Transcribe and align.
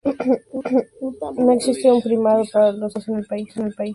No 1.43 1.51
existe 1.51 1.91
un 1.91 2.01
primado 2.01 2.43
para 2.51 2.71
los 2.71 2.91
católicos 2.91 3.55
en 3.57 3.65
el 3.67 3.73
país. 3.75 3.89